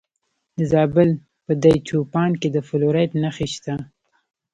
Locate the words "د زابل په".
0.57-1.51